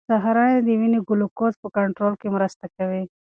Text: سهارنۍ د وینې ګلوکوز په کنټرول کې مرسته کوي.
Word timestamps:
سهارنۍ 0.09 0.55
د 0.67 0.69
وینې 0.79 0.99
ګلوکوز 1.09 1.53
په 1.61 1.67
کنټرول 1.77 2.13
کې 2.21 2.27
مرسته 2.35 2.65
کوي. 2.75 3.03